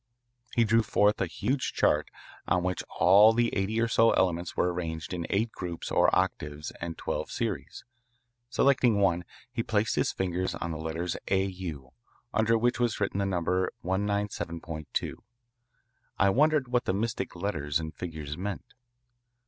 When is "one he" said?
8.99-9.61